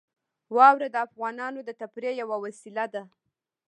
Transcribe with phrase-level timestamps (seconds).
[0.55, 3.03] واوره د افغانانو د تفریح یوه وسیله ده.